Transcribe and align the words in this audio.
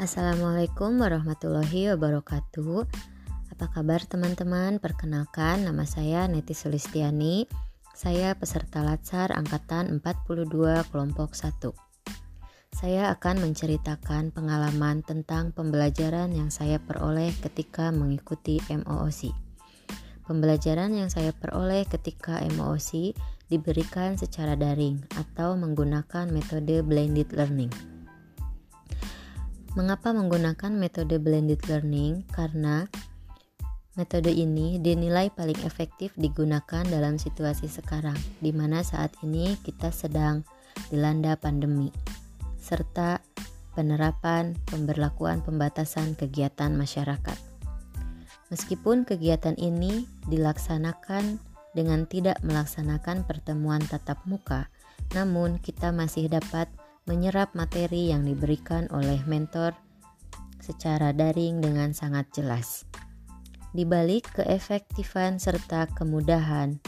Assalamualaikum 0.00 0.96
warahmatullahi 0.96 1.92
wabarakatuh. 1.92 2.88
Apa 3.52 3.66
kabar 3.68 4.00
teman-teman? 4.08 4.80
Perkenalkan 4.80 5.68
nama 5.68 5.84
saya 5.84 6.24
Neti 6.24 6.56
Sulistiani. 6.56 7.44
Saya 7.92 8.32
peserta 8.32 8.80
Latsar 8.80 9.28
angkatan 9.36 10.00
42 10.00 10.88
kelompok 10.88 11.36
1. 11.36 11.52
Saya 12.72 13.12
akan 13.12 13.44
menceritakan 13.44 14.32
pengalaman 14.32 15.04
tentang 15.04 15.52
pembelajaran 15.52 16.32
yang 16.32 16.48
saya 16.48 16.80
peroleh 16.80 17.36
ketika 17.36 17.92
mengikuti 17.92 18.56
MOOC. 18.72 19.36
Pembelajaran 20.24 20.96
yang 20.96 21.12
saya 21.12 21.36
peroleh 21.36 21.84
ketika 21.84 22.40
MOOC 22.56 23.12
diberikan 23.52 24.16
secara 24.16 24.56
daring 24.56 25.04
atau 25.20 25.60
menggunakan 25.60 26.32
metode 26.32 26.80
blended 26.88 27.36
learning. 27.36 27.89
Mengapa 29.78 30.10
menggunakan 30.10 30.74
metode 30.74 31.22
blended 31.22 31.62
learning? 31.70 32.26
Karena 32.34 32.90
metode 33.94 34.34
ini 34.34 34.82
dinilai 34.82 35.30
paling 35.30 35.62
efektif 35.62 36.10
digunakan 36.18 36.82
dalam 36.82 37.22
situasi 37.22 37.70
sekarang, 37.70 38.18
di 38.42 38.50
mana 38.50 38.82
saat 38.82 39.14
ini 39.22 39.54
kita 39.62 39.94
sedang 39.94 40.42
dilanda 40.90 41.38
pandemi, 41.38 41.94
serta 42.58 43.22
penerapan 43.78 44.58
pemberlakuan 44.66 45.38
pembatasan 45.38 46.18
kegiatan 46.18 46.74
masyarakat. 46.74 47.38
Meskipun 48.50 49.06
kegiatan 49.06 49.54
ini 49.54 50.02
dilaksanakan 50.26 51.38
dengan 51.78 52.10
tidak 52.10 52.42
melaksanakan 52.42 53.22
pertemuan 53.22 53.78
tatap 53.86 54.18
muka, 54.26 54.66
namun 55.14 55.62
kita 55.62 55.94
masih 55.94 56.26
dapat 56.26 56.66
menyerap 57.08 57.52
materi 57.56 58.10
yang 58.12 58.26
diberikan 58.26 58.88
oleh 58.92 59.20
mentor 59.24 59.76
secara 60.60 61.10
daring 61.16 61.64
dengan 61.64 61.96
sangat 61.96 62.28
jelas. 62.32 62.84
Di 63.70 63.86
balik 63.86 64.26
keefektifan 64.34 65.38
serta 65.38 65.86
kemudahan, 65.94 66.82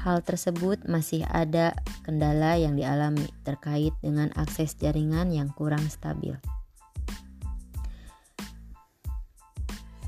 hal 0.00 0.24
tersebut 0.24 0.80
masih 0.88 1.28
ada 1.28 1.76
kendala 2.00 2.56
yang 2.56 2.74
dialami 2.74 3.28
terkait 3.44 3.92
dengan 4.00 4.32
akses 4.34 4.72
jaringan 4.80 5.28
yang 5.30 5.52
kurang 5.52 5.84
stabil. 5.92 6.32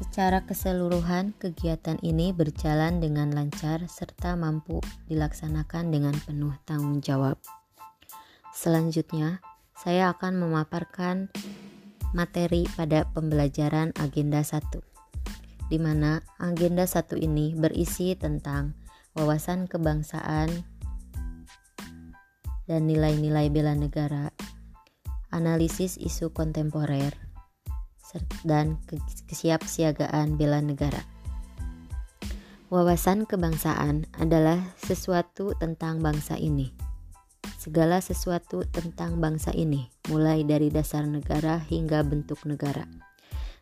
Secara 0.03 0.43
keseluruhan, 0.45 1.33
kegiatan 1.39 1.97
ini 2.03 2.35
berjalan 2.35 2.99
dengan 2.99 3.31
lancar 3.33 3.87
serta 3.87 4.35
mampu 4.35 4.83
dilaksanakan 5.07 5.95
dengan 5.95 6.13
penuh 6.27 6.53
tanggung 6.67 6.99
jawab. 7.01 7.39
Selanjutnya, 8.53 9.41
saya 9.73 10.13
akan 10.13 10.37
memaparkan 10.45 11.33
materi 12.13 12.69
pada 12.77 13.09
pembelajaran 13.09 13.97
agenda 13.97 14.45
1 14.45 14.93
di 15.73 15.81
mana 15.81 16.21
agenda 16.37 16.85
1 16.85 17.17
ini 17.17 17.57
berisi 17.57 18.13
tentang 18.13 18.77
wawasan 19.17 19.65
kebangsaan 19.65 20.69
dan 22.69 22.81
nilai-nilai 22.85 23.49
bela 23.49 23.73
negara, 23.73 24.29
analisis 25.33 25.97
isu 25.97 26.37
kontemporer, 26.37 27.17
dan 28.45 28.77
kesiapsiagaan 29.33 30.37
bela 30.37 30.61
negara. 30.61 31.01
Wawasan 32.69 33.25
kebangsaan 33.25 34.13
adalah 34.21 34.77
sesuatu 34.77 35.57
tentang 35.57 36.05
bangsa 36.05 36.37
ini 36.37 36.82
segala 37.63 38.03
sesuatu 38.03 38.67
tentang 38.67 39.23
bangsa 39.23 39.55
ini, 39.55 39.87
mulai 40.11 40.43
dari 40.43 40.67
dasar 40.67 41.07
negara 41.07 41.63
hingga 41.71 42.03
bentuk 42.03 42.43
negara. 42.43 42.83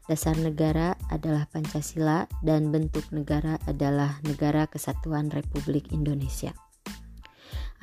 Dasar 0.08 0.40
negara 0.40 0.96
adalah 1.12 1.44
Pancasila 1.52 2.24
dan 2.40 2.72
bentuk 2.72 3.04
negara 3.12 3.60
adalah 3.68 4.16
Negara 4.24 4.64
Kesatuan 4.64 5.28
Republik 5.28 5.92
Indonesia. 5.92 6.56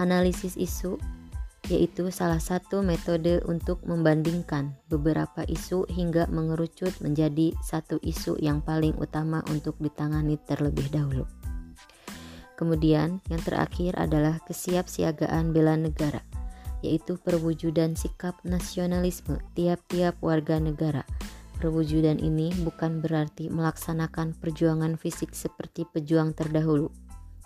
Analisis 0.01 0.57
isu 0.57 0.97
yaitu 1.67 2.09
salah 2.15 2.39
satu 2.39 2.79
metode 2.79 3.43
untuk 3.43 3.83
membandingkan 3.83 4.73
beberapa 4.87 5.43
isu 5.45 5.85
hingga 5.91 6.25
mengerucut 6.31 6.95
menjadi 7.03 7.51
satu 7.59 7.99
isu 7.99 8.39
yang 8.39 8.63
paling 8.63 8.95
utama 8.97 9.43
untuk 9.51 9.75
ditangani 9.83 10.39
terlebih 10.47 10.87
dahulu. 10.87 11.27
Kemudian, 12.57 13.21
yang 13.29 13.41
terakhir 13.45 13.93
adalah 14.01 14.41
kesiapsiagaan 14.49 15.53
bela 15.53 15.77
negara, 15.77 16.25
yaitu 16.81 17.21
perwujudan 17.21 17.93
sikap 17.93 18.33
nasionalisme 18.41 19.37
tiap-tiap 19.53 20.17
warga 20.25 20.57
negara. 20.57 21.05
Perwujudan 21.61 22.17
ini 22.17 22.49
bukan 22.65 23.01
berarti 23.01 23.53
melaksanakan 23.53 24.33
perjuangan 24.41 24.97
fisik 24.97 25.37
seperti 25.37 25.85
pejuang 25.85 26.33
terdahulu, 26.33 26.89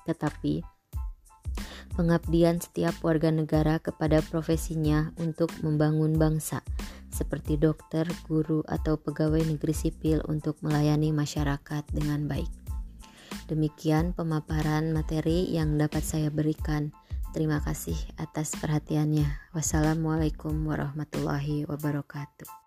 tetapi 0.08 0.64
pengabdian 1.96 2.64
setiap 2.64 2.96
warga 3.04 3.36
negara 3.36 3.84
kepada 3.84 4.24
profesinya 4.24 5.12
untuk 5.20 5.52
membangun 5.60 6.16
bangsa, 6.16 6.64
seperti 7.12 7.60
dokter, 7.60 8.08
guru, 8.32 8.64
atau 8.64 8.96
pegawai 8.96 9.44
negeri 9.44 9.76
sipil 9.76 10.24
untuk 10.32 10.56
melayani 10.64 11.12
masyarakat 11.12 11.84
dengan 11.92 12.32
baik. 12.32 12.71
Demikian 13.52 14.16
pemaparan 14.16 14.96
materi 14.96 15.52
yang 15.52 15.76
dapat 15.76 16.08
saya 16.08 16.32
berikan. 16.32 16.96
Terima 17.36 17.60
kasih 17.60 18.00
atas 18.16 18.56
perhatiannya. 18.56 19.52
Wassalamualaikum 19.52 20.56
warahmatullahi 20.64 21.68
wabarakatuh. 21.68 22.61